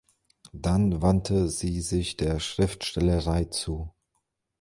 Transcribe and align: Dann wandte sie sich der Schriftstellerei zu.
Dann 0.53 1.03
wandte 1.03 1.47
sie 1.47 1.79
sich 1.79 2.17
der 2.17 2.39
Schriftstellerei 2.39 3.45
zu. 3.45 3.93